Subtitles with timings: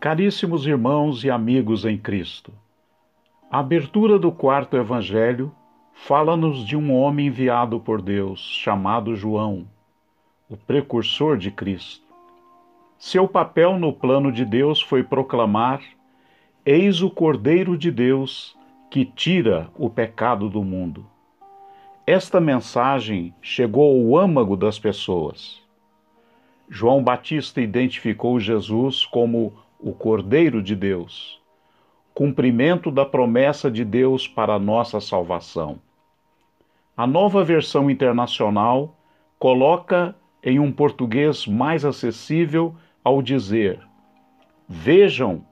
[0.00, 2.54] Caríssimos irmãos e amigos em Cristo,
[3.50, 5.54] a abertura do quarto evangelho
[5.92, 9.66] fala-nos de um homem enviado por Deus, chamado João,
[10.48, 12.02] o precursor de Cristo.
[12.96, 15.82] Seu papel no plano de Deus foi proclamar:
[16.64, 18.56] Eis o Cordeiro de Deus
[18.90, 21.04] que tira o pecado do mundo.
[22.06, 25.62] Esta mensagem chegou ao âmago das pessoas.
[26.70, 29.52] João Batista identificou Jesus como
[29.82, 31.40] o Cordeiro de Deus,
[32.12, 35.78] cumprimento da promessa de Deus para a nossa salvação.
[36.96, 38.94] A nova versão internacional
[39.38, 43.80] coloca em um português mais acessível ao dizer:
[44.68, 45.44] Vejam,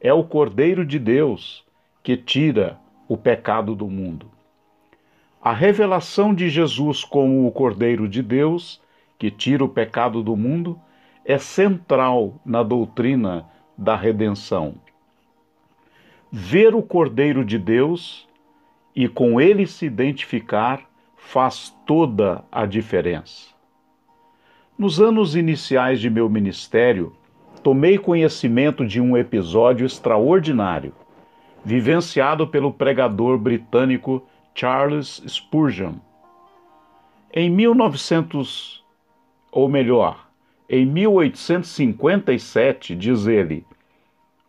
[0.00, 1.64] é o Cordeiro de Deus
[2.02, 4.30] que tira o pecado do mundo.
[5.40, 8.82] A revelação de Jesus como o Cordeiro de Deus
[9.16, 10.78] que tira o pecado do mundo
[11.24, 13.46] é central na doutrina
[13.78, 14.74] da redenção.
[16.30, 18.28] Ver o Cordeiro de Deus
[18.94, 20.82] e com ele se identificar
[21.16, 23.48] faz toda a diferença.
[24.76, 27.14] Nos anos iniciais de meu ministério,
[27.62, 30.92] tomei conhecimento de um episódio extraordinário,
[31.64, 34.22] vivenciado pelo pregador britânico
[34.54, 35.94] Charles Spurgeon.
[37.32, 38.84] Em 1900,
[39.52, 40.28] ou melhor,
[40.68, 43.64] em 1857, diz ele,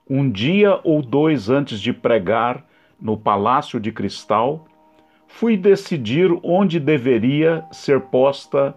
[0.10, 2.66] um dia ou dois antes de pregar
[3.00, 4.66] no Palácio de Cristal,
[5.28, 8.76] fui decidir onde deveria ser posta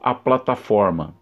[0.00, 1.14] a plataforma.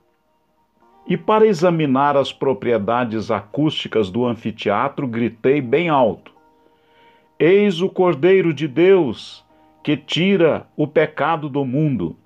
[1.06, 6.32] E para examinar as propriedades acústicas do anfiteatro, gritei bem alto:
[7.38, 9.44] Eis o Cordeiro de Deus
[9.82, 12.16] que tira o pecado do mundo.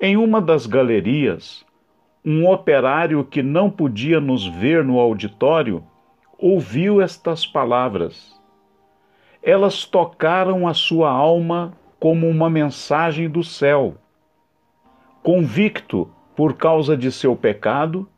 [0.00, 1.66] Em uma das galerias,
[2.24, 5.82] um operário que não podia nos ver no auditório
[6.38, 8.40] ouviu estas palavras.
[9.42, 13.96] Elas tocaram a sua alma como uma mensagem do céu.
[15.20, 18.08] Convicto por causa de seu pecado,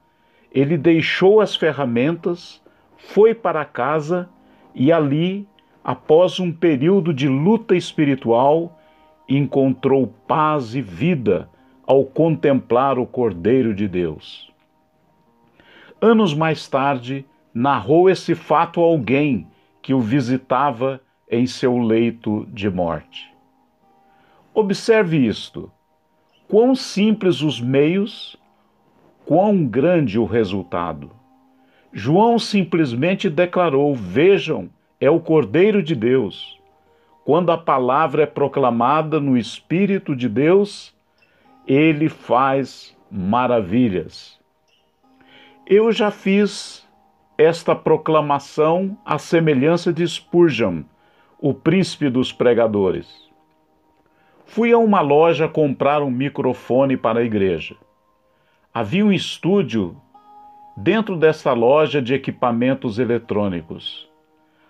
[0.53, 2.62] ele deixou as ferramentas,
[2.97, 4.28] foi para casa
[4.75, 5.48] e ali,
[5.82, 8.78] após um período de luta espiritual,
[9.26, 11.48] encontrou paz e vida
[11.87, 14.53] ao contemplar o Cordeiro de Deus.
[16.00, 19.47] Anos mais tarde, narrou esse fato a alguém
[19.81, 21.00] que o visitava
[21.31, 23.33] em seu leito de morte.
[24.53, 25.71] Observe isto:
[26.49, 28.37] quão simples os meios,
[29.25, 31.11] quão grande o resultado.
[31.93, 36.59] João simplesmente declarou: Vejam, é o Cordeiro de Deus.
[37.25, 40.94] Quando a palavra é proclamada no Espírito de Deus,
[41.66, 44.38] ele faz maravilhas.
[45.66, 46.86] Eu já fiz
[47.38, 50.82] esta proclamação à semelhança de Spurgeon,
[51.38, 53.25] o príncipe dos pregadores.
[54.44, 57.76] Fui a uma loja comprar um microfone para a igreja.
[58.72, 59.96] Havia um estúdio
[60.76, 64.08] dentro dessa loja de equipamentos eletrônicos.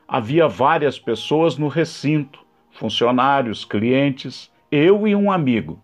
[0.06, 2.40] Havia várias pessoas no recinto,
[2.70, 5.83] funcionários, clientes, eu e um amigo.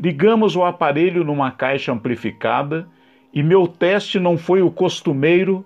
[0.00, 2.88] Ligamos o aparelho numa caixa amplificada
[3.34, 5.62] e meu teste não foi o costumeiro.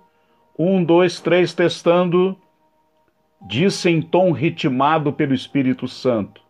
[0.58, 2.36] Um, dois, três, testando.
[3.46, 6.42] Disse em tom ritmado pelo Espírito Santo: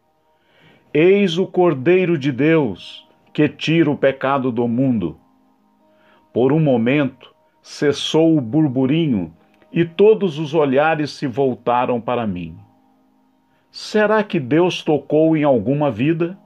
[0.95, 5.19] Eis o Cordeiro de Deus que tira o pecado do mundo.
[6.33, 9.35] Por um momento cessou o burburinho
[9.71, 12.57] e todos os olhares se voltaram para mim.
[13.71, 16.39] Será que Deus tocou em alguma vida?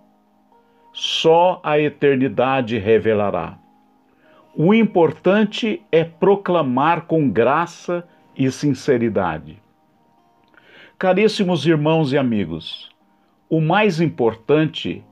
[0.99, 3.57] Só a eternidade revelará.
[4.53, 8.05] O importante é proclamar com graça
[8.37, 9.63] e sinceridade.
[10.99, 12.91] Caríssimos irmãos e amigos,
[13.49, 15.05] o mais importante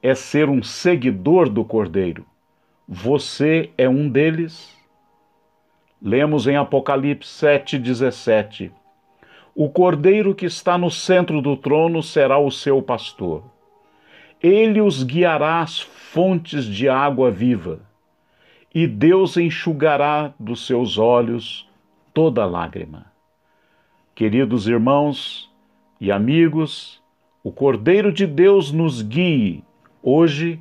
[0.00, 2.24] é ser um seguidor do Cordeiro.
[2.86, 4.72] Você é um deles?
[6.00, 8.70] Lemos em Apocalipse 7,17:
[9.52, 13.52] O Cordeiro que está no centro do trono será o seu pastor
[14.46, 17.80] ele os guiará às fontes de água viva,
[18.74, 21.66] e Deus enxugará dos seus olhos
[22.12, 23.06] toda lágrima.
[24.14, 25.50] Queridos irmãos
[25.98, 27.02] e amigos,
[27.42, 29.64] o Cordeiro de Deus nos guie
[30.02, 30.60] hoje,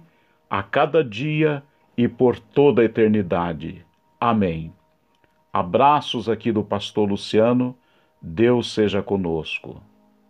[0.50, 1.62] a cada dia
[1.98, 3.86] e por toda a eternidade.
[4.18, 4.72] Amém.
[5.52, 7.76] Abraços aqui do pastor Luciano.
[8.22, 9.84] Deus seja conosco.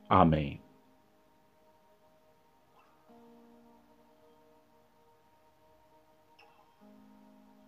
[0.10, 0.60] Amém.